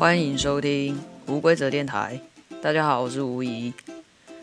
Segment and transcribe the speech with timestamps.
[0.00, 2.18] 欢迎收听无规则电台。
[2.62, 3.70] 大家好，我是吴怡。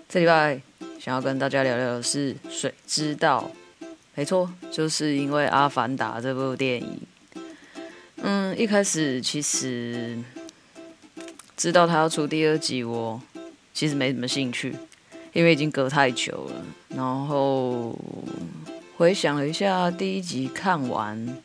[0.07, 0.61] 这礼拜
[0.99, 3.49] 想要跟大家聊聊的是《水之道》。
[4.13, 7.02] 没错，就是因为《阿凡达》这部电影。
[8.17, 10.16] 嗯，一开始其实
[11.55, 13.20] 知道他要出第二集，我
[13.73, 14.76] 其实没什么兴趣，
[15.34, 16.66] 因为已经隔太久了。
[16.89, 17.98] 然后
[18.95, 21.35] 回想了一下第一集看完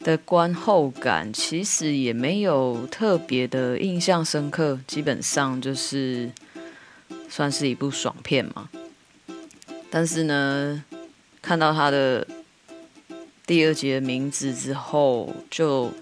[0.00, 6.30] 的观后感，其实也没有特别的印象深刻，基本上就是
[7.28, 8.70] 算是一部爽片嘛。
[9.90, 10.82] 但是呢，
[11.42, 12.26] 看到他的
[13.46, 15.92] 第二集的名字之后，就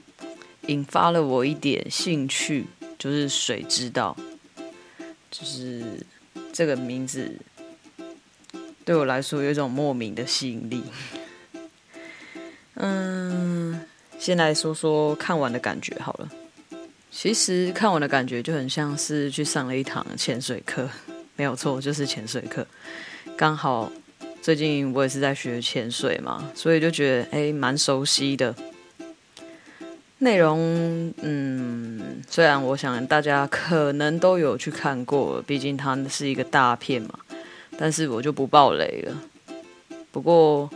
[0.69, 2.67] 引发了我一点兴趣，
[2.98, 4.17] 就是《水之道》，
[5.30, 6.06] 就是
[6.53, 7.41] 这个名字
[8.84, 10.84] 对我来说有一种莫名的吸引力。
[12.81, 13.81] 嗯，
[14.21, 16.29] 先来说说看完的感觉好了。
[17.11, 20.89] 其实看完的感觉就很像是去上了一堂潜水课，
[21.35, 22.65] 没有错，就是潜水课。
[23.37, 23.91] 刚好
[24.41, 28.55] 最近我也是在学潜水嘛，所以就觉得诶蛮熟悉的。
[30.19, 37.19] 内容，嗯，虽然我想大家可能都有去看过，毕竟它是一个大片嘛，
[37.77, 39.17] 但是我就不爆雷了。
[40.13, 40.70] 不过。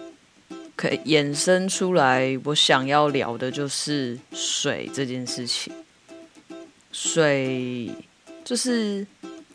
[0.75, 5.73] 可以衍生出来，我想要聊的就是水这件事情。
[6.91, 7.91] 水
[8.45, 9.07] 就是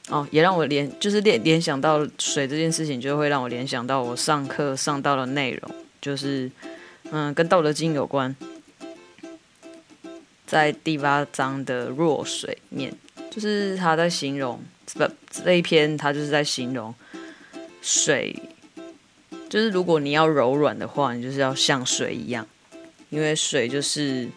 [0.09, 6.49] 哦，也让我联就是联联想到水这件事情，就会让我联想到我上课上到的内容，就是
[7.11, 8.35] 嗯，跟《道德经》有关，
[10.45, 12.93] 在第八章的弱水面，
[13.29, 14.59] 就是他在形容
[14.93, 16.93] 不这一篇，他就是在形容
[17.81, 18.35] 水。
[19.49, 22.45] 就是如果你要柔软的话，你就是要像水一样，
[23.09, 24.27] 因为水就是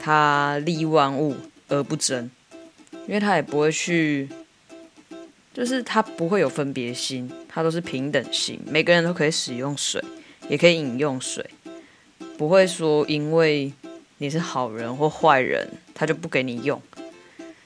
[0.00, 1.36] 它利万物
[1.68, 2.30] 而不争，
[3.06, 4.26] 因为它也不会去，
[5.52, 10.02] 就是它不会有分别心，它都是平等心，每个人都可以使用水，
[10.48, 11.44] 也可以饮用水，
[12.38, 13.70] 不会说因为
[14.16, 16.80] 你是好人或坏人，他就不给你用。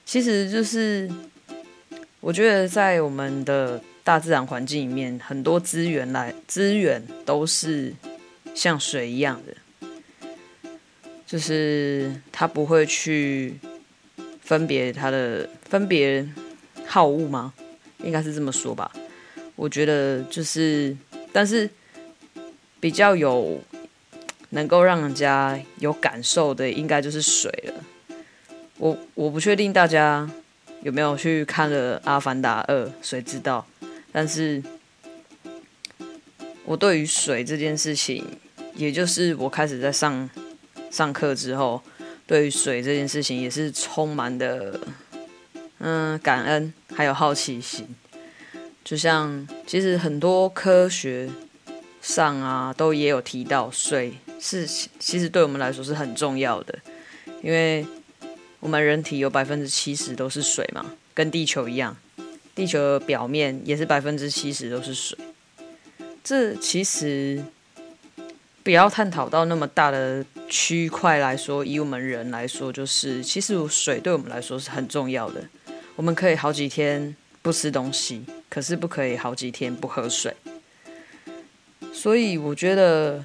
[0.05, 1.09] 其实就是
[2.19, 3.81] 我觉得在我们的。
[4.07, 7.93] 大自然环境里面，很多资源来资源都是
[8.55, 9.89] 像水一样的，
[11.27, 13.57] 就是它不会去
[14.41, 16.25] 分别它的分别
[16.87, 17.53] 好恶吗？
[18.05, 18.93] 应该是这么说吧。
[19.57, 20.97] 我觉得就是，
[21.33, 21.69] 但是
[22.79, 23.61] 比较有
[24.51, 27.85] 能够让人家有感受的，应该就是水了。
[28.79, 30.31] 我我不确定大家
[30.83, 33.67] 有没有去看了《阿凡达二：谁知道》。
[34.17, 34.63] 但是，
[36.65, 38.25] 我对于水这件事情，
[38.75, 40.31] 也就是我开始在上
[40.91, 41.83] 上课之后，
[42.27, 44.81] 对于水这件事情也是充满的，
[45.81, 47.95] 嗯，感恩还有好奇心。
[48.83, 51.29] 就像其实很多科学
[52.01, 56.79] 上啊，都也有提到水是其实对我们来说是很重要的，
[57.43, 57.87] 因为
[58.61, 61.95] 我们人体有百分之七十都是水嘛，跟地球一样。
[62.57, 65.17] 地球表面也是百分之七十都是水，
[66.25, 67.45] 这其实
[68.65, 75.45] 不要探讨到那么大的区块来说，以我们人来说，就是其实水对我们来说是很重要的。
[75.97, 80.35] 我们可以好几天不吃东西，可是不可以好几天不喝水。
[81.93, 83.23] 所以我觉得，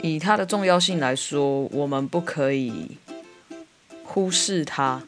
[0.00, 2.96] 以它的重要性来说，我们不可以
[4.04, 5.02] 忽视它。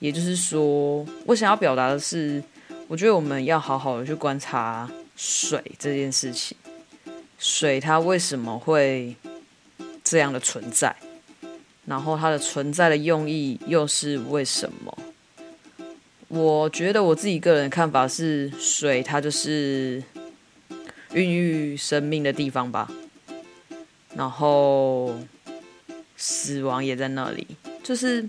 [0.00, 2.42] 也就是说，我想要表达的是，
[2.88, 6.56] 我觉得我们要好好的去观察水这件事情。
[7.38, 9.14] 水它为什么会
[10.02, 10.96] 这样的存在？
[11.84, 14.98] 然后它的存在的用意又是为什么？
[16.28, 20.02] 我觉得我自己个人的看法是，水它就是
[21.12, 22.90] 孕育生命的地方吧。
[24.14, 25.14] 然后
[26.16, 27.46] 死亡也在那里，
[27.82, 28.26] 就是。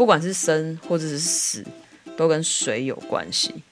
[0.00, 1.62] 不管是生或者是死，
[2.16, 3.62] 都跟水有关系。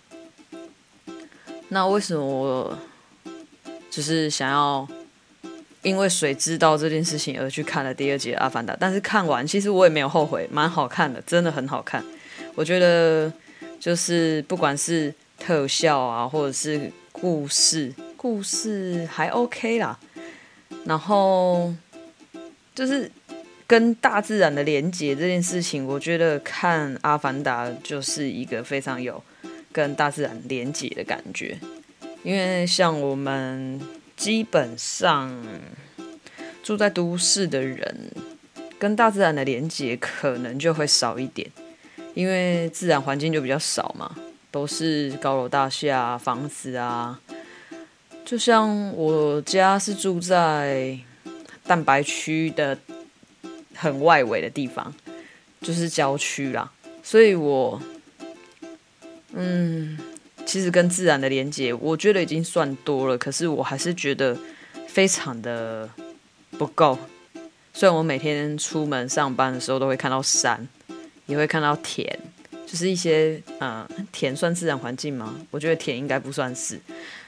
[1.68, 2.78] 那为什么我
[3.90, 4.86] 就是想要
[5.80, 8.74] 因为水知道这件事情而去看了第二集《阿凡达》？
[8.78, 12.04] 但是看完，其实我也没有后悔，蛮好看的，真的很好看。
[12.54, 13.32] 我觉得
[13.80, 19.98] 就是不管是特效啊，或者是故事，故事还 OK 啦。
[20.84, 21.72] 然后
[22.74, 23.10] 就是。
[23.68, 29.22] 跟大自然的连接这件事情，我觉得看《阿凡达》就是一个非常有
[29.70, 31.58] 跟大自然连接的感觉。
[32.22, 33.78] 因为像我们
[34.16, 35.30] 基本上
[36.62, 38.10] 住在都市的人，
[38.78, 41.46] 跟大自然的连接可能就会少一点，
[42.14, 44.16] 因为自然环境就比较少嘛，
[44.50, 47.20] 都是高楼大厦、房子啊。
[48.24, 50.98] 就像我家是住在
[51.66, 52.76] 蛋白区的
[53.80, 54.92] 很外围的地方，
[55.60, 56.68] 就是郊区啦，
[57.00, 57.80] 所以我，
[59.32, 59.96] 嗯，
[60.44, 64.36] 其实跟自然的连接，我觉得已经算多了，可是我还是觉得
[64.88, 65.88] 非常的
[66.58, 66.98] 不够。
[67.72, 70.66] 虽然我每天出门上班的时候都会看到山，
[71.26, 72.18] 也会看到田，
[72.66, 75.36] 就是一些呃田算自然环境吗？
[75.52, 76.80] 我觉得田应该不算是，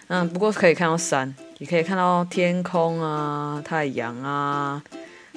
[0.08, 4.82] 嗯，不过可以看到山，也可以看到天空啊、太阳啊，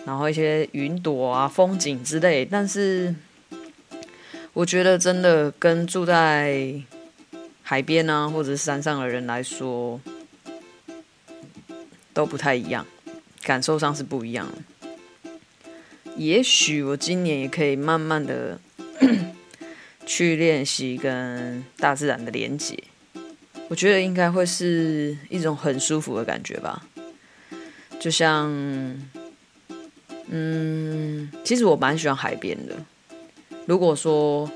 [0.06, 2.46] 然后一些云朵啊、风景之类。
[2.46, 3.14] 但是
[4.54, 6.74] 我觉得真的跟住在
[7.62, 10.00] 海边啊或者是山上的人来说
[12.14, 12.86] 都不太一样，
[13.44, 14.54] 感受上是不一样的。
[16.16, 18.60] 也许我今年也可以慢慢的
[20.06, 22.78] 去练习跟大自然的连接，
[23.70, 26.86] 我觉得应该会是一种很舒服的感觉吧。
[28.00, 28.52] 就像，
[30.28, 32.76] 嗯，其实我蛮喜欢海边的。
[33.66, 34.50] 如果说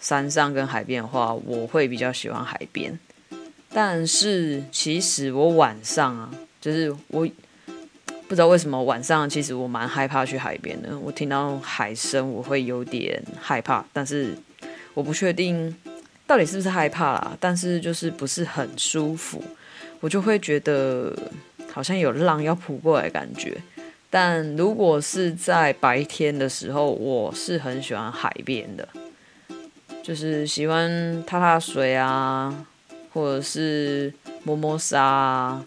[0.00, 2.98] 山上跟海边的话，我会比较喜欢海边。
[3.70, 6.30] 但是其实我晚上啊，
[6.60, 7.28] 就是我。
[8.28, 10.98] 不知道为什么晚上其实我蛮害怕去海边的。
[10.98, 14.34] 我听到海声我会有点害怕，但是
[14.94, 15.76] 我不确定
[16.26, 17.36] 到底是不是害怕啦。
[17.38, 19.44] 但是就是不是很舒服，
[20.00, 21.14] 我就会觉得
[21.70, 23.54] 好像有浪要扑过来的感觉。
[24.14, 28.86] 但如果是在白天的时候，我是很喜欢海边的，
[30.02, 32.66] 就是喜欢踏踏水啊，
[33.10, 34.12] 或者是
[34.44, 35.64] 摸摸沙啊。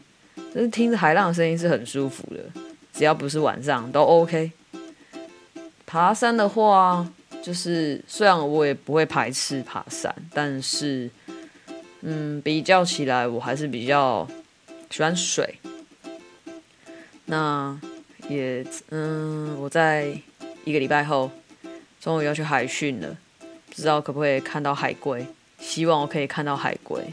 [0.54, 2.40] 就是听着海浪的声音是很舒服的，
[2.94, 4.52] 只要不是晚上都 OK。
[5.88, 7.12] 爬山的话，
[7.42, 11.10] 就是虽然我也不会排斥爬山，但是，
[12.02, 14.28] 嗯，比较起来我还是比较
[14.92, 15.56] 喜欢水。
[17.26, 17.76] 那
[18.30, 20.18] 也，嗯，我在
[20.64, 21.32] 一个礼拜后
[22.00, 23.18] 终于要去海训了，
[23.68, 25.26] 不知道可不可以看到海龟？
[25.60, 27.04] 希望我可以看到海龟，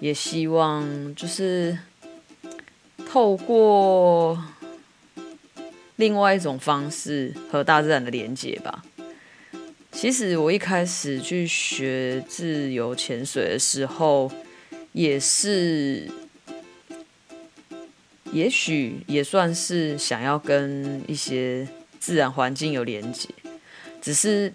[0.00, 1.78] 也希望就是。
[3.04, 4.42] 透过
[5.96, 8.82] 另外一种方式和大自然的连接吧。
[9.90, 14.32] 其实我一开始去学自由潜水的时候，
[14.92, 16.10] 也是，
[18.32, 21.68] 也许也算是想要跟一些
[22.00, 23.28] 自然环境有连接。
[24.00, 24.52] 只是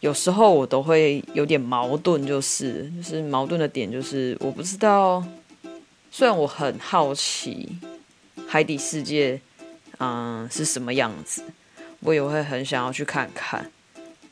[0.00, 5.24] 有时候我都会有点矛盾，就是就是矛盾的点就是我不知道。
[6.10, 7.76] 虽然我很好奇
[8.46, 9.40] 海底世界，
[9.98, 11.42] 嗯，是什么样子，
[12.00, 13.70] 我也会很想要去看看。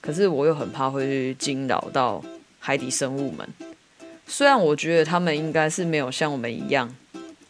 [0.00, 2.22] 可是我又很怕会去惊扰到
[2.58, 3.48] 海底生物们。
[4.26, 6.94] 虽然我觉得他们应该是没有像我们一样，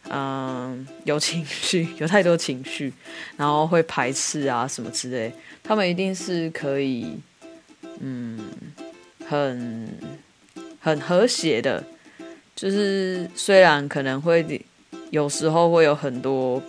[0.09, 2.93] 嗯，有情绪， 有太多情绪，
[3.37, 5.33] 然后会排斥啊什么之类。
[5.63, 7.19] 他们一定是可以，
[7.99, 8.39] 嗯，
[9.27, 9.89] 很
[10.79, 11.83] 很和谐的。
[12.55, 14.63] 就是虽然可能会
[15.09, 16.61] 有时候会有很多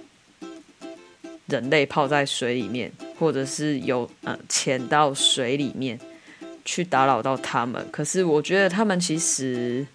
[1.46, 6.00] 人类泡在水里面，或者是有呃潜到水里面
[6.64, 9.86] 去打扰到他们，可是我觉得他们其实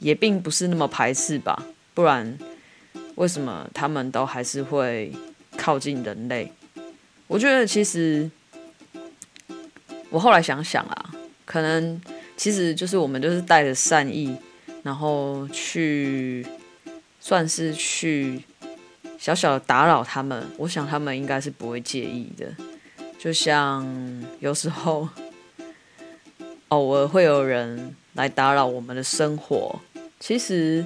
[0.00, 1.62] 也并不是那么排斥吧，
[1.94, 2.36] 不然
[3.20, 5.12] 为什么他们都还是会
[5.58, 6.50] 靠近人类？
[7.26, 8.30] 我觉得其实
[10.08, 11.10] 我后来想想啊，
[11.44, 12.00] 可能
[12.34, 14.34] 其实就是我们就是带着善意。
[14.82, 16.46] 然后去
[17.20, 18.42] 算是去
[19.18, 22.46] 小小的打扰他们，我想他们应该是不会介意的。
[23.18, 23.86] 就像
[24.38, 25.06] 有时候
[26.68, 29.78] 偶尔会有人来打扰我们的生活，
[30.18, 30.82] 其实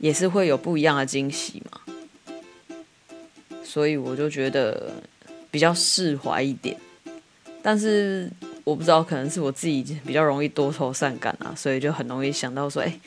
[0.00, 1.80] 也是会有不一样的惊喜嘛。
[3.64, 4.92] 所以我就觉得
[5.50, 6.76] 比较释怀一点，
[7.62, 8.30] 但是。
[8.64, 13.00] 我不知道，可能是我自己比较容易多愁善感啊，所以就很容易想到说，哎，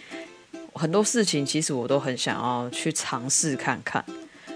[0.74, 4.04] 很多事情其实我都很想要去尝试看看，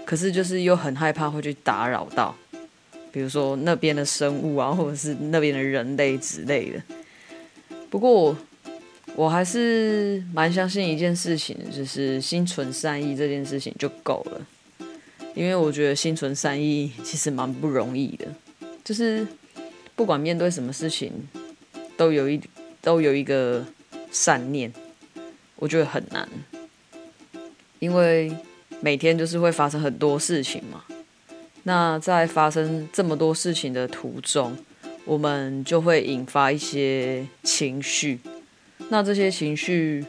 [0.04, 2.34] 可是就是又很害怕会去打扰到，
[3.12, 6.82] 比如说那边的生物啊，或者是那边的人类之类的。
[7.88, 8.36] 不过
[9.16, 14.46] 我还是蛮相信一件事情，就是心存善意这件事情就够了，
[15.34, 18.26] 因为我觉得心存善意其实蛮不容易的，
[18.84, 19.26] 就是。
[19.96, 21.10] 不管面对什么事情，
[21.96, 22.38] 都有一
[22.82, 23.64] 都有一个
[24.12, 24.70] 善念，
[25.54, 26.28] 我觉得很难，
[27.78, 28.30] 因为
[28.82, 30.84] 每天就是会发生很多事情嘛。
[31.62, 34.54] 那在发生这么多事情的途中，
[35.06, 38.20] 我们就会引发一些情绪。
[38.88, 40.04] 那这些情绪，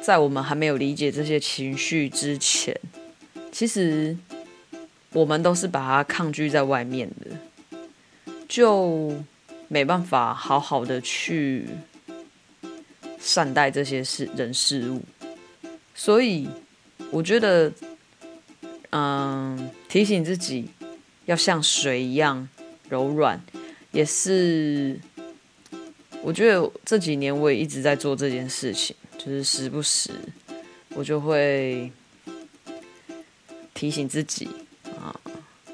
[0.00, 2.78] 在我们还没有理解这些情绪之前，
[3.50, 4.16] 其实
[5.12, 9.14] 我们都是把它抗拒在外面的，就
[9.68, 11.66] 没办法好好的去
[13.18, 15.02] 善待这些事人事物。
[15.94, 16.48] 所以，
[17.10, 17.72] 我觉得。
[18.94, 20.68] 嗯，提醒自己
[21.24, 22.46] 要像水一样
[22.90, 23.42] 柔软，
[23.90, 25.00] 也是
[26.22, 30.10] 我觉得这几年我也一直在做这件事情，就是时不时
[30.94, 31.90] 我就会
[33.74, 34.48] 提醒自己
[34.98, 35.14] 啊，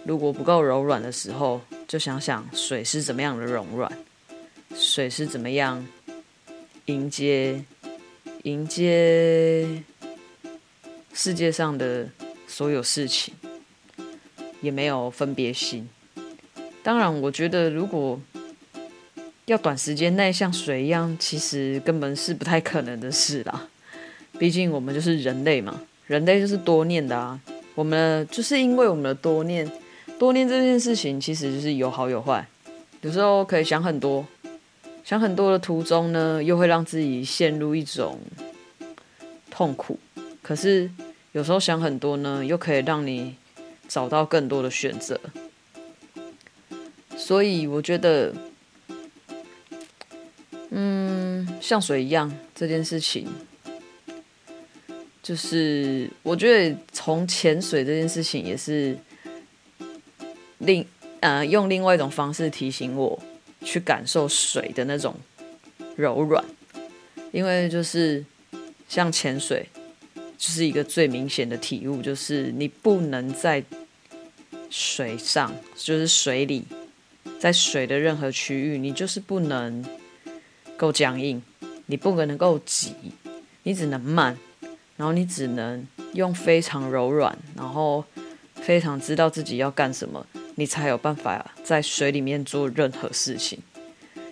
[0.04, 3.92] 如果不够柔软的时候，就想想水是怎么样的柔软，
[4.74, 5.86] 水是怎么样
[6.86, 7.62] 迎接
[8.42, 9.82] 迎接
[11.12, 12.08] 世界上的。
[12.50, 13.34] 所有事情
[14.62, 15.86] 也没有分别心。
[16.82, 18.18] 当然，我觉得如果
[19.48, 23.68] 要短时间内像水一样，其实根本是不太可能的事啦。
[24.38, 27.40] 毕竟我们就是人类嘛，人类就是多念的啊。
[27.74, 29.68] 我们就是因为我们的多念，
[30.18, 32.46] 多念这件事情其实就是有好有坏。
[33.00, 34.24] 有时候可以想很多，
[35.02, 38.20] 想很多的途中呢，又会让自己陷入一种
[39.50, 39.98] 痛苦。
[40.40, 40.88] 可是。
[41.32, 43.36] 有时候想很多呢，又可以让你
[43.86, 45.20] 找到更多的选择。
[47.16, 48.32] 所以我觉得，
[50.70, 53.26] 嗯，像水一样这件事情，
[55.22, 58.96] 就是我觉得从潜水这件事情也是
[60.58, 60.86] 另
[61.20, 63.20] 呃用另外一种方式提醒我
[63.62, 65.14] 去感受水的那种
[65.96, 66.44] 柔软，
[67.32, 68.24] 因为就是
[68.88, 69.66] 像潜水。
[70.40, 73.60] 就是一个最明显的体悟，就是你不能在
[74.70, 76.62] 水上，就是水里，
[77.40, 79.84] 在水的任何区域，你就是不能
[80.78, 81.42] 够僵硬，
[81.86, 82.94] 你不可能够急，
[83.64, 84.38] 你只能慢，
[84.96, 88.02] 然后你只能用非常柔软，然后
[88.54, 93.58] 非常知道自己要干什么，你才有办法在水里面做任何事情。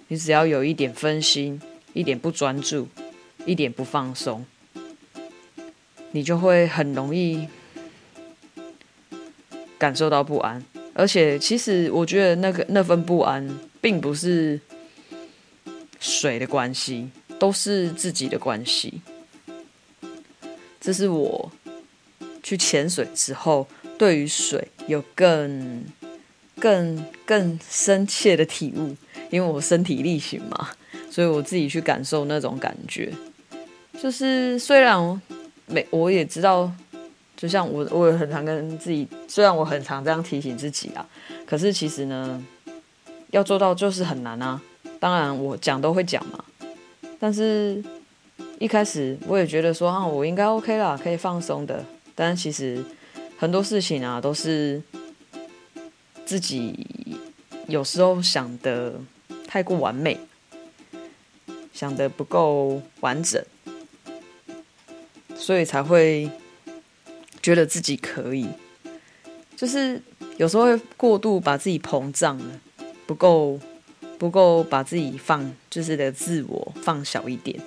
[0.08, 1.60] 你只要有一点分心，
[1.92, 2.88] 一点不专注，
[3.44, 4.46] 一点不放松。
[6.12, 7.46] 你就会很容易
[9.76, 13.46] 感受到不安，而且其实我觉得那个那份不安
[13.80, 14.58] 并不是
[16.00, 19.00] 水的关系，都是自己的关系。
[20.80, 21.50] 这是我
[22.42, 23.66] 去潜水之后，
[23.98, 25.84] 对于水有更、
[26.58, 28.96] 更、更深切的体悟，
[29.30, 30.70] 因为我身体力行嘛，
[31.10, 33.12] 所以我自己去感受那种感觉，
[34.00, 35.20] 就是虽然。
[35.68, 36.70] 每，我也知道，
[37.36, 41.04] 就像我，我也很常跟自己，虽然我很常这样提醒自己啊，
[41.44, 42.40] 可是其实呢，
[43.32, 44.62] 要做到就是很难啊。
[45.06, 46.44] 当然，我讲都会讲嘛，
[47.16, 47.80] 但是
[48.58, 51.84] 一开始我也觉得说啊，我应该 OK 啦，可以放松的。
[52.16, 52.84] 但其实
[53.38, 54.82] 很多事情啊，都是
[56.24, 56.84] 自己
[57.68, 59.00] 有时候想得
[59.46, 60.18] 太过完美，
[61.72, 63.40] 想得不够完整。
[65.36, 66.28] 所以才会
[67.40, 68.48] 觉得自己可以，
[69.54, 70.02] 就是
[70.36, 72.60] 有时候会过度把自己膨胀了，
[73.06, 73.60] 不够
[74.18, 77.60] 不够把自己放，就是的自我放小一点，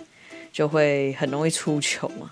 [0.51, 2.31] 就会很容易出糗嘛。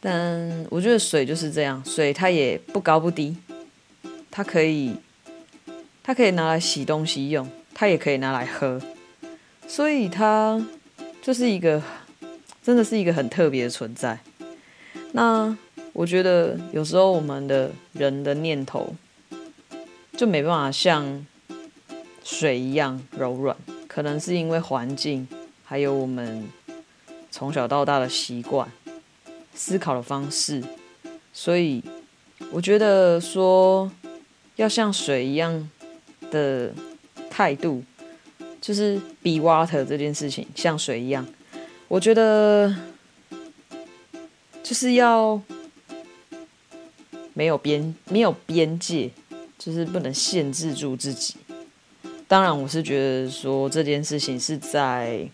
[0.00, 3.36] 但我觉得水就是这样，水它也不高不低，
[4.30, 4.94] 它可以
[6.02, 8.80] 它可以拿来洗东西用，它也可以拿来喝，
[9.66, 10.64] 所以它
[11.20, 11.82] 就是一个。
[12.64, 14.16] 真的是一个很特别的存在。
[15.10, 15.58] 那
[15.92, 18.94] 我觉得有时候我们的人的念头
[20.16, 21.26] 就没办法像
[22.24, 25.26] 水一样柔软，可能是因为环境，
[25.64, 26.48] 还有我们
[27.30, 28.70] 从小到大的习惯、
[29.54, 30.62] 思考的方式。
[31.32, 31.82] 所以
[32.50, 33.90] 我觉得说
[34.56, 35.68] 要像水一样
[36.30, 36.72] 的
[37.30, 37.82] 态度，
[38.60, 41.26] 就是 be water 这件事情，像水一样。
[41.88, 42.74] 我觉得
[44.62, 45.40] 就是要
[47.34, 49.10] 没有边没有边界，
[49.58, 51.36] 就是不能限制住自己。
[52.32, 55.28] 当然，我是觉得说这件事情是在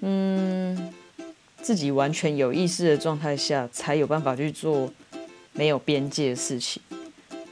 [0.00, 0.92] 嗯
[1.62, 4.92] 自己完全有意识的状态下才有办法去做
[5.54, 6.82] 没有边界的事情。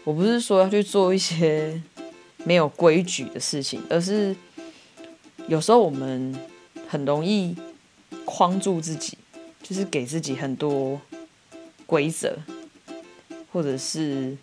[0.04, 1.80] 我不是说要去做一些
[2.44, 4.36] 没有规矩的事情，而是
[5.48, 6.38] 有时候我们
[6.86, 7.56] 很容易。
[8.26, 9.16] 框住自己，
[9.62, 11.00] 就是给自己很多
[11.86, 12.36] 规则，
[13.52, 14.36] 或者是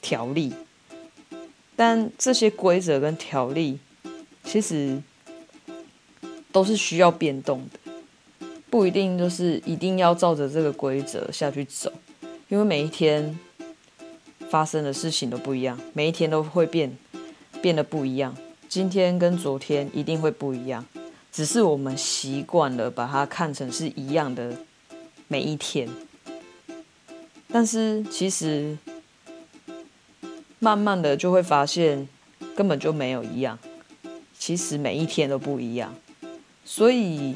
[0.00, 0.52] 条例，
[1.78, 3.78] 但这些规则跟条例
[4.42, 5.00] 其实
[6.50, 7.92] 都是需要变动的，
[8.68, 11.92] 不一定就是一定要照着这个规则下去走，
[12.48, 13.38] 因为每一天
[14.50, 16.98] 发生的事情都不一样，每一天都会变，
[17.62, 18.36] 变得不一样。
[18.68, 20.84] 今天跟昨天一定会不一样，
[21.30, 24.52] 只是我们习惯了把它看成是一样的
[25.28, 25.88] 每一天。
[27.46, 28.76] 但是其实
[30.58, 32.08] 慢慢的就会发现，
[32.56, 33.58] 根本就没有一样。
[34.38, 35.94] 其实每一天都不一样，
[36.64, 37.34] 所以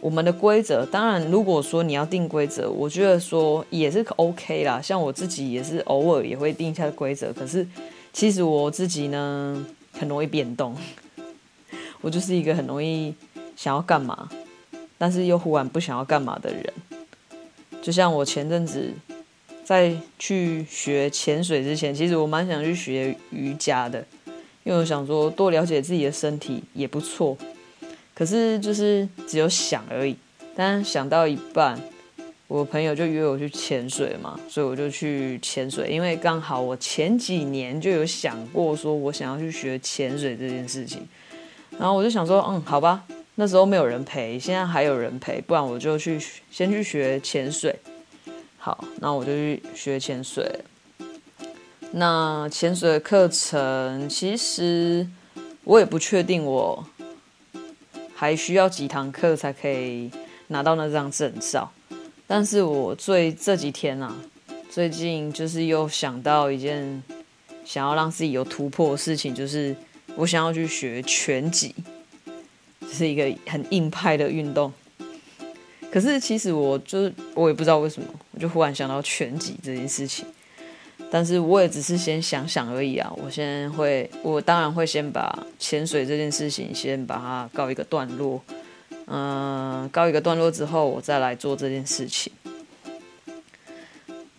[0.00, 4.80] 我们的规则，当然如果说你要定规则，我觉得说也是 OK 啦。
[4.80, 7.66] 像我自己也是偶尔也会定一下规则，可是
[8.12, 10.74] 其实我自己呢，很容易变动。
[12.00, 13.14] 我就是一个很容易
[13.54, 14.28] 想要干嘛，
[14.98, 16.72] 但是又忽然不想要干嘛的人。
[17.82, 18.92] 就像我前阵子。
[19.64, 24.04] 在去学潜水之前，其实我蛮想去学瑜伽的，
[24.62, 27.36] 因为我想说多了解自己的身体也不错。
[28.14, 30.14] 可是就是只有想而已，
[30.54, 31.80] 但想到一半，
[32.46, 35.88] 我朋友就约我去潜水嘛，所以我就去潜水。
[35.88, 41.08] 因为刚好我前几年就有想过说我想要去学潜水这件事情，
[41.78, 43.02] 然后我就想说，嗯，好吧，
[43.34, 47.74] 那时候没有人陪，现在还有人陪，不然我就去先去学潜水。
[48.64, 50.50] 好，那我就去学潜水。
[51.90, 55.06] 那潜水的课程，其实
[55.64, 56.82] 我也不确定，我
[58.14, 60.10] 还需要几堂课才可以
[60.46, 61.70] 拿到那张证照。
[62.26, 64.16] 但是我最这几天啊，
[64.70, 67.02] 最近就是又想到一件
[67.66, 69.76] 想要让自己有突破的事情，就是
[70.16, 71.74] 我想要去学拳击，
[72.80, 74.72] 这是一个很硬派的运动。
[75.94, 80.26] 可是其实我就是我也不知道为什么，我就忽然想到拳击这件事情。
[81.08, 83.12] 但是我也只是先想想而已啊。
[83.16, 88.42] 我先会，我当然会先把潜水这件事情先把它告一个段落。
[89.06, 92.32] 嗯，告一个段落之后，我再来做这件事情。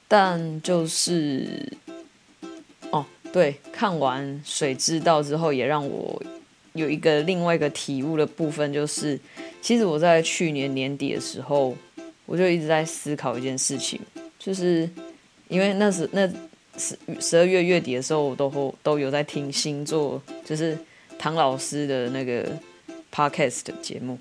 [0.09, 1.71] 但就是，
[2.91, 6.21] 哦，对，看完《水之道》之后，也让我
[6.73, 9.17] 有一个另外一个体悟的部分，就是。
[9.65, 11.75] 其实我在去年年底的时候，
[12.27, 13.99] 我就一直在思考一件事情，
[14.37, 14.87] 就是
[15.47, 16.31] 因为那时那
[16.77, 20.77] 十十二月月底的时候，我都都有在听星座，就是
[21.17, 22.47] 唐老师的那个
[23.11, 24.19] podcast 的节目，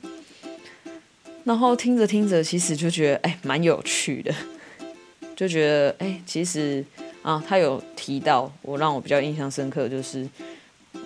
[1.44, 4.35] 然后听着听着，其实就觉得哎，蛮有趣的，
[5.37, 6.83] 就觉得哎，其实
[7.20, 10.26] 啊，他有提到我让我比较印象深刻，就是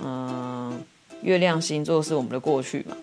[0.01, 0.81] 嗯、
[1.23, 2.97] 月亮星座是我们的过去嘛。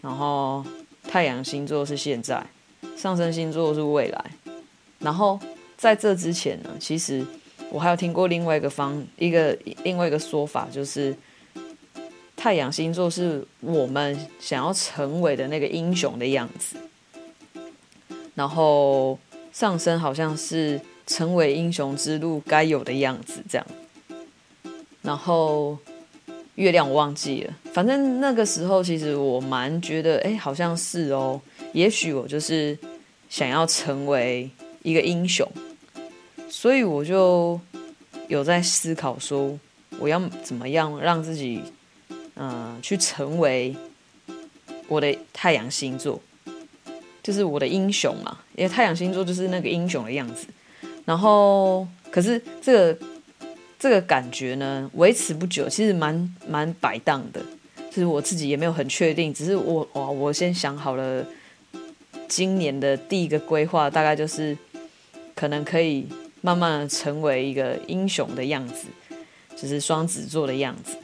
[0.00, 0.64] 然后
[1.02, 2.44] 太阳星座是现在，
[2.96, 4.24] 上升星座是未来。
[5.00, 5.38] 然后
[5.76, 7.24] 在这之前呢，其实
[7.70, 11.14] 我还有听过另外一个方一个另外一个说法，就是
[12.36, 16.76] 太阳星座是我们想要成为的那个英雄的样子，
[18.34, 19.18] 然后
[19.52, 23.66] 上升好像是成为英雄之路该有的样子这样，
[25.02, 25.76] 然后。
[26.58, 31.40] 月亮我忘记了，反正那个时候其实我蛮觉得，哎，好像是哦，
[31.72, 32.76] 也许我就是
[33.28, 34.50] 想要成为
[34.82, 35.48] 一个英雄，
[36.50, 37.60] 所以我就
[38.26, 39.56] 有在思考说，
[40.00, 41.62] 我要怎么样让自己，
[42.34, 43.76] 嗯、呃，去成为
[44.88, 46.20] 我的太阳星座，
[47.22, 50.48] 就是我的英雄嘛，因为太阳星座就是那个英雄的样子，
[51.04, 52.98] 然后可是这个。
[53.78, 57.40] 这个感觉呢，维持不久，其实蛮蛮摆荡的。
[57.90, 61.24] 就是我自己也没有很确定，只是我哇，我先想好了，
[62.28, 64.56] 今年的第一个规划大概就是，
[65.34, 66.06] 可能可以
[66.42, 68.86] 慢慢成为一个英雄的样子，
[69.56, 70.96] 就是双子座的样子。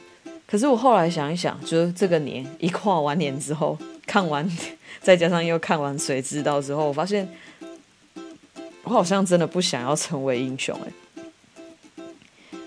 [0.47, 4.47] 可是我后来想一想，就是这个年一跨完年之后，看完，
[5.01, 7.27] 再加上又看完《谁知道》之后，我发现
[8.83, 11.04] 我好像真的不想要成为英雄哎。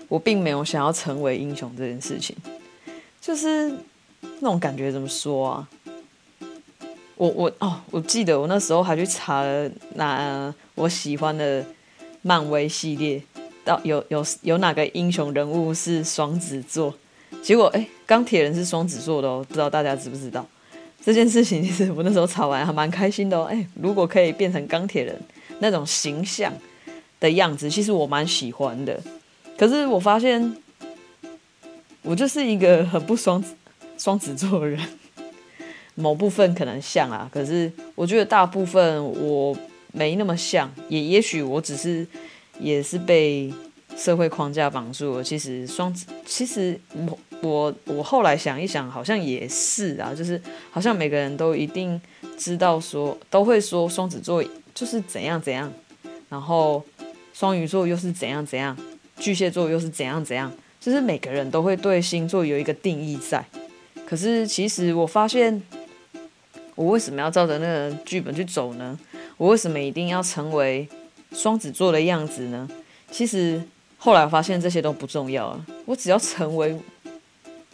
[0.09, 2.35] 我并没有想要成为英雄这件事情，
[3.21, 3.71] 就是
[4.39, 5.69] 那种感觉怎么说啊？
[7.15, 11.63] 我我哦，我记得我那时候还去查了哪我喜欢的
[12.21, 13.21] 漫威系列，
[13.63, 16.93] 到有有有哪个英雄人物是双子座？
[17.43, 20.45] 结果哎，钢铁人是双子座的哦，不知道大家知不知道
[21.03, 21.61] 这件事情？
[21.61, 23.43] 其实我那时候查完还蛮开心的哦。
[23.43, 25.21] 哎，如果可以变成钢铁人
[25.59, 26.51] 那种形象
[27.19, 28.99] 的样子，其实我蛮喜欢的。
[29.59, 30.55] 可是我发现，
[32.01, 33.53] 我就是一个很不双子
[33.97, 34.79] 双子座的人，
[35.95, 39.53] 某部分可能像啊，可是我觉得大部分我
[39.91, 42.07] 没那么像，也也许我只是
[42.57, 43.53] 也是被
[43.97, 45.23] 社会框架绑住了。
[45.23, 50.41] 其实双子，其实我我我后来想一想，好像也是啊，就是
[50.71, 51.99] 好像每个人都一定
[52.37, 54.41] 知道说，都会说双子座
[54.73, 55.69] 就是怎样怎样，
[56.29, 56.81] 然后
[57.33, 58.77] 双鱼座又是怎样怎样，
[59.19, 63.43] 巨蟹座又是怎样怎样，就是每个人都会对星座有一个定义在。
[64.05, 65.61] 可是其实我发现，
[66.75, 68.97] 我为什么要照着那个剧本去走呢？
[69.37, 70.87] 我为什么一定要成为
[71.31, 72.67] 双子座的样子呢？
[73.11, 73.61] 其实
[73.97, 76.77] 后来发现这些都不重要了，我只要成为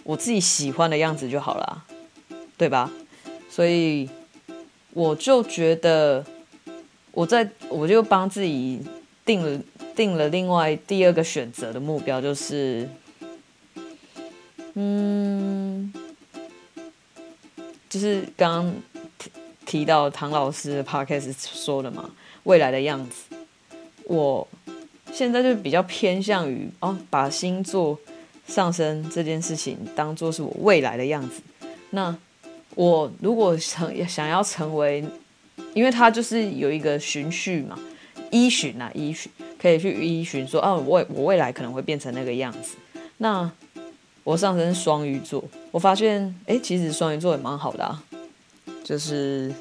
[0.03, 1.85] 我自己喜欢的样子就好了，
[2.57, 2.91] 对吧？
[3.49, 4.09] 所以
[4.93, 6.25] 我就觉得，
[7.11, 8.81] 我在我就帮自己
[9.25, 9.61] 定了
[9.95, 12.89] 定了另外第二个选择的目标，就是，
[14.73, 15.93] 嗯，
[17.89, 18.75] 就是刚刚
[19.65, 22.11] 提到唐老师的 podcast 说的嘛，
[22.43, 23.35] 未来的样子，
[24.05, 24.47] 我。
[25.13, 27.97] 现在就比较偏向于哦，把星座
[28.47, 31.41] 上升这件事情当做是我未来的样子。
[31.91, 32.13] 那
[32.71, 35.05] 我如果成想要成为，
[35.73, 37.79] 因为它就是有一个循序嘛，
[38.29, 39.31] 依循啊，依循
[39.61, 42.75] 可以去依循说，哦，我我未来可能会变成那个样子。
[43.17, 43.49] 那
[44.23, 48.03] 我上升双鱼座，我发现，哎，其实双鱼座也蛮好的啊，
[48.83, 49.53] 就是。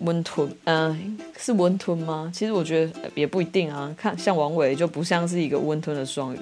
[0.00, 2.30] 温吞，嗯、是温吞吗？
[2.34, 3.94] 其实我觉得也不一定啊。
[3.96, 6.38] 看像王伟就不像是一个温吞的双鱼，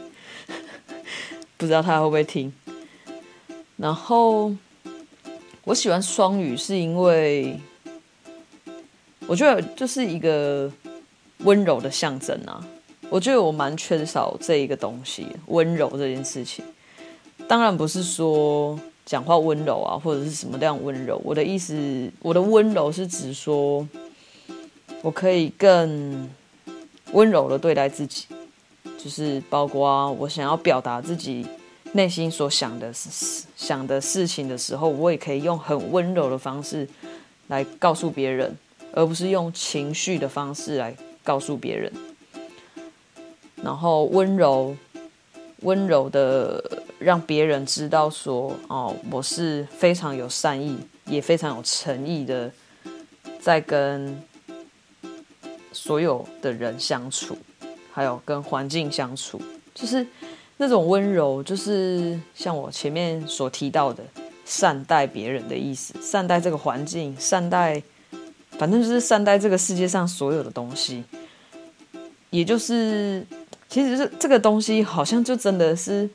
[1.57, 2.53] 不知道他会不会听。
[3.77, 4.53] 然后
[5.63, 7.57] 我喜欢双鱼，是因为
[9.29, 10.69] 我觉得就是一个
[11.45, 12.63] 温柔的象征啊。
[13.09, 16.65] 我觉得我蛮缺少这一个东西，温柔这件事情。
[17.47, 18.79] 当然不是说。
[19.07, 21.21] 讲话温柔啊，或者是什么样温柔？
[21.23, 23.87] 我的意思，我的温柔是指说，
[25.03, 26.27] 我可以更
[27.13, 28.25] 温柔的对待自己，
[28.97, 31.47] 就是包括我想要表达自己
[31.93, 32.91] 内心所想的、
[33.55, 36.89] 想的事情的时候，我也可以用很温柔的方式
[37.49, 38.57] 来告诉别人，
[38.95, 41.93] 而不是用情绪的方式来告诉别人。
[43.57, 44.77] 然后温柔，
[45.63, 46.63] 温柔的。
[47.01, 52.51] 让别人知道说，哦，我是非常有善意，也非常有诚意的，
[53.39, 54.17] 在跟
[55.71, 57.37] 所有的人相处，
[57.93, 59.39] 还有跟环境相处，
[59.75, 60.07] 就是
[60.57, 64.03] 那种温柔，就是像我前面所提到的，
[64.47, 67.83] 善待别人的意思，善待这个环境，善待，
[68.53, 71.05] 反正就是善待这个世界上所有的东西，
[72.35, 73.25] 也就是，
[73.69, 76.09] 其实是这个东西，好像就真的是。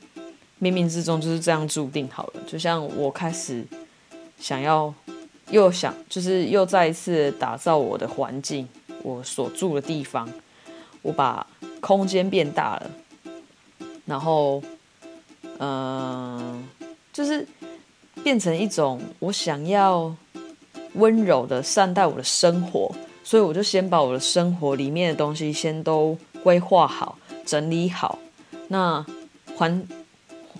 [0.62, 3.64] 冥冥之中就是这样注定好了，就像我开始
[4.38, 4.92] 想要，
[5.50, 8.68] 又想就是又再一次打造我的环境，
[9.02, 10.28] 我所住的地方，
[11.00, 11.46] 我把
[11.80, 12.90] 空间变大了，
[14.04, 14.62] 然后，
[15.56, 16.68] 嗯、
[17.10, 17.48] 就是
[18.22, 20.14] 变成一种我想要
[20.92, 22.94] 温柔的善待我的生活，
[23.30, 27.16] 所以我就先把我的生活里面的东西先都规划好、
[27.46, 28.18] 整理好，
[28.66, 29.06] 那
[29.54, 29.86] 环。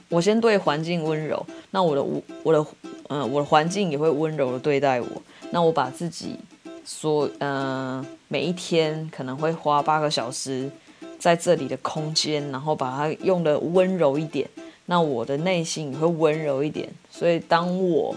[0.09, 2.65] 我先对环境温柔，那我的我的
[3.09, 5.09] 嗯、呃，我的环境也会温柔的对待我。
[5.51, 6.37] 那我把自己
[6.85, 10.71] 所嗯、呃，每一天可能会花八个小时
[11.19, 14.49] 在这里的空间，然后把它用的温柔一点。
[14.87, 16.89] 那我的内心也会温柔一点。
[17.11, 18.15] 所以当我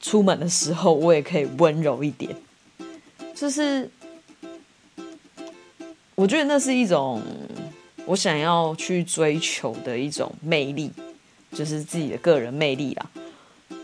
[0.00, 2.30] 出门的时候，我也可以温柔一点。
[3.42, 3.90] 就是
[6.14, 7.20] 我觉得那是一种。
[8.04, 10.92] 我想要去追求的一种魅力，
[11.52, 13.10] 就是自己的个人魅力啦。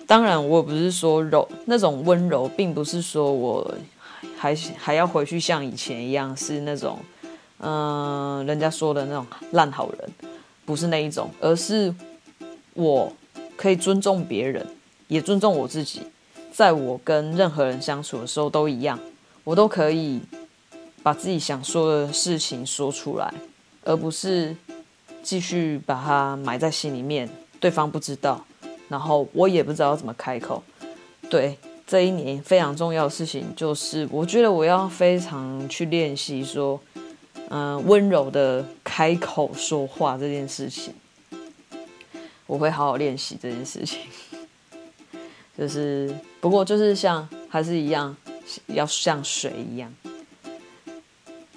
[0.06, 3.74] 当然，我不是说柔那种温柔，并不是说我
[4.36, 6.98] 还还要回去像以前一样是那种，
[7.58, 10.10] 嗯、人家说的那种烂好人，
[10.64, 11.94] 不是那一种，而是
[12.74, 13.12] 我
[13.56, 14.64] 可以尊重别人，
[15.08, 16.02] 也尊重我自己，
[16.52, 18.98] 在我跟任何人相处的时候都一样，
[19.48, 20.20] 我都可以
[21.02, 23.32] 把自己想说的事情说出来。
[23.82, 24.54] 而不是
[25.22, 27.26] 继续把它埋在心里面，
[27.58, 28.44] 对方不知道，
[28.90, 30.62] 然后我也不知道怎么开口。
[31.30, 31.56] 对，
[31.86, 36.78] 这一年非常重要的事情就是，我觉得我要非常去练习说，
[37.48, 40.92] 嗯、温柔的开口说话这件事情，
[42.46, 44.00] 我会好好练习这件事情。
[45.56, 48.14] 就是，不过就是像还是一样，
[48.66, 49.92] 要像水一样。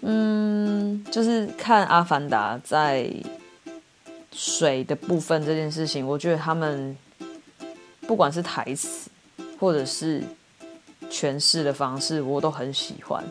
[0.01, 3.12] 嗯，就是看《阿凡达》在
[4.32, 6.97] 水的部分这件事情，我觉得他们
[8.08, 9.12] 不管是台词
[9.60, 10.23] 或者是
[11.10, 13.23] 诠释的方式，我都很喜欢。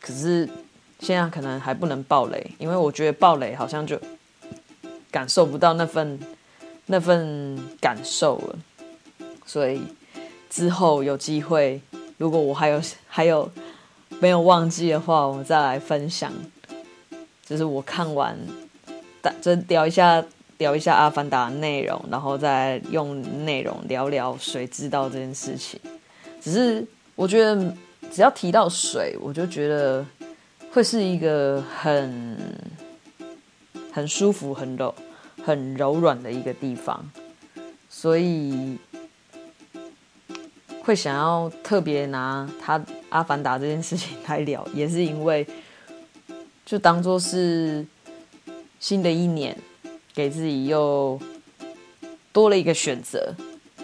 [0.00, 0.48] 可是
[1.00, 4.00] 现在可能还不能爆雷，因为我觉得爆雷好像就
[5.10, 6.20] 感受不到那份
[6.86, 8.58] 那份感受了。
[9.44, 9.82] 所以
[10.48, 11.80] 之后有机会，
[12.20, 13.50] 如果我还有还有
[14.18, 16.30] 没有忘记的话，我再来分享。
[17.46, 18.38] 就是我看完，
[19.40, 20.22] 就聊一下
[20.58, 25.80] 聊一下《阿凡达》内容，然后再用内容聊聊水知道这件事情。
[26.42, 27.74] 只是我觉得，
[28.12, 30.04] 只要提到水，我就觉得
[30.70, 32.36] 会是一个很
[33.90, 34.94] 很舒服、很柔、
[35.42, 37.02] 很柔软的一个地方，
[37.88, 38.76] 所以
[40.82, 42.78] 会想要特别拿他
[43.10, 45.46] 《阿凡达》这件事情来聊，也是因为。
[46.66, 47.84] 就当做是
[48.78, 49.58] 新的一年，
[50.14, 51.20] 给自己又
[52.32, 53.34] 多了一个选择。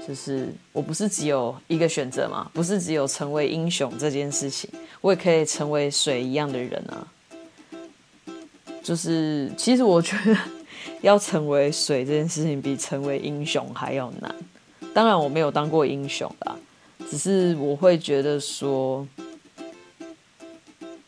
[0.07, 7.05] 就是我不是只有一个选择嘛，不是只有成为英雄这件事情，我也可以成为水一样的人啊。
[8.85, 10.39] 就是其实我觉得
[11.01, 14.33] 要成为水这件事情，比成为英雄还要难。
[14.95, 16.57] 当然我没有当过英雄啦，
[17.11, 19.07] 只是我会觉得说。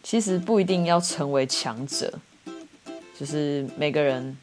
[0.01, 2.11] 其实不一定要成为强者，
[3.15, 4.35] 就是每个人，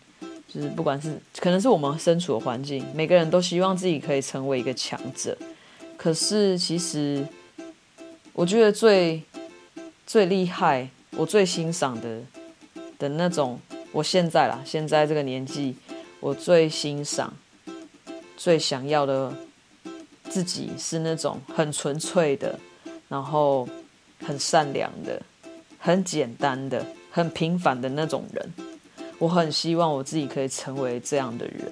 [0.47, 5.35] 就是不管是可能是我们身处的环境，每个人都希望自己可以成为一个强者。
[5.97, 7.27] 可是其实，
[8.33, 9.23] 我觉得最
[10.05, 10.87] 最厉害，
[11.17, 12.21] 我最欣赏的
[12.99, 13.59] 的那种，
[13.91, 15.75] 我现在啦，现在这个年纪，
[16.19, 17.33] 我最欣赏、
[18.37, 19.33] 最想要的
[20.29, 22.59] 自己是那种很纯粹的，
[23.07, 23.67] 然后
[24.25, 25.21] 很善良的。
[25.77, 28.53] 很简单的、很平凡的那种人，
[29.19, 31.71] 我很希望我自己可以成为这样的人。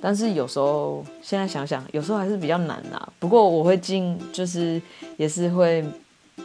[0.00, 3.12] 但是有时候，现在想想，有时候还是比较难啊。
[3.20, 4.82] 不过我会尽，就是
[5.16, 5.84] 也是会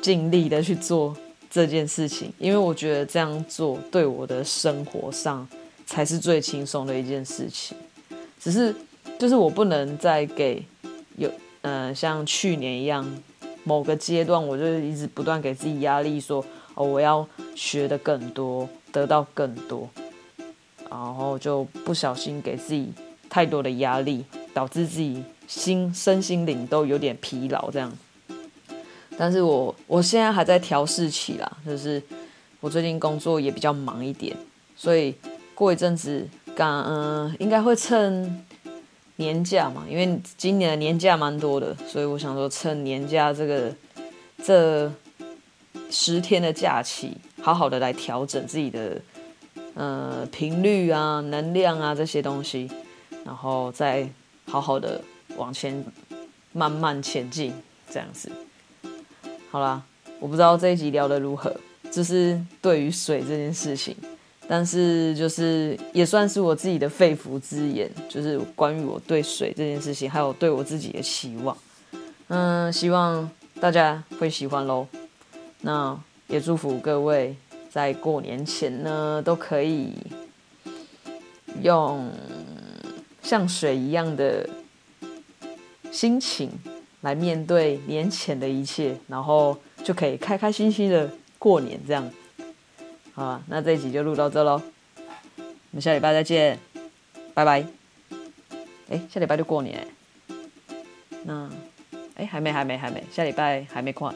[0.04, 1.18] 尽力的去做
[1.50, 5.48] 这件事情，因为我觉得这样做对我的生活上
[5.88, 7.76] 才是最轻松的一件事情。
[8.40, 8.76] 只是，
[9.18, 10.64] 就是我不能再给
[11.18, 11.30] 有，
[11.62, 13.06] 嗯、呃，像去年一样。
[13.66, 19.88] 某个阶段，我就一直不断给自己压力，说：“哦，我要学得更多，得到更多。”
[20.90, 22.92] 然后就不小心给自己
[23.30, 27.70] 太多的压力，导致自己心身心灵都有点疲劳。
[27.70, 27.92] 这样，
[29.18, 32.02] 但是我我现在还在调试期啦，就是
[32.62, 34.36] 我最近工作也比较忙一点，
[34.76, 35.14] 所以
[35.54, 38.46] 过一阵子，刚嗯，应该会趁。
[39.20, 43.76] 年假嘛，因为今年的年假蛮多的，所以我想说趁年假这个
[44.42, 44.90] 这
[45.92, 49.02] 十天的假期，好好的来调整自己的
[49.74, 52.72] 呃频率啊、能量啊这些东西，
[53.26, 54.10] 然后再
[54.46, 55.02] 好好的
[55.36, 55.84] 往前
[56.54, 57.54] 慢慢前进，
[57.92, 58.32] 这样子。
[59.52, 59.84] 好啦，
[60.22, 61.54] 我不知道这一集聊得如何，
[61.92, 63.94] 就是对于水这件事情。
[64.52, 71.56] 但是就是也算是我自己的肺腑之言，就是关于我对水这件事情，还有对我自己的期望。
[72.30, 73.30] 嗯，希望
[73.62, 74.88] 大家会喜欢喽。
[75.62, 75.96] 那
[76.28, 77.36] 也祝福各位
[77.70, 79.94] 在过年前呢，都可以
[81.62, 82.12] 用
[83.22, 84.50] 像水一样的
[85.92, 86.50] 心情
[87.02, 91.08] 来面对年前的一切，然后就可以开开心心的
[91.38, 92.10] 过年这样。
[93.20, 94.62] 好了，那这一集就录到这喽，
[95.36, 96.58] 我们下礼拜再见，
[97.34, 97.66] 拜拜。
[98.90, 99.86] 哎，下礼拜就过年，
[101.26, 101.50] 那
[102.16, 104.16] 哎还没还没还没，下礼拜还没跨。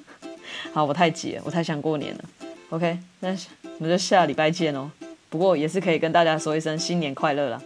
[0.74, 2.24] 好，我太急了，我太想过年了。
[2.68, 4.92] OK，那我们就下礼拜见哦。
[5.30, 7.62] 不过也是可以跟大家说一声新年快乐啦，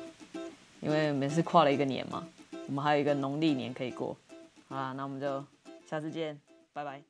[0.79, 2.25] 因为每次跨了一个年嘛，
[2.69, 4.17] 我们还有一个农历年可以过。
[4.69, 5.45] 好啦，那我们就
[5.91, 6.39] 下次见，
[6.73, 7.10] 拜拜。